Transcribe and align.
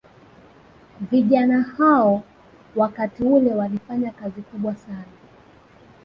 Vijana 1.11 1.61
hao 1.61 2.23
wakati 2.75 3.23
ule 3.23 3.53
walifanya 3.53 4.11
kazi 4.11 4.41
kubwa 4.41 4.75
sana 4.75 5.05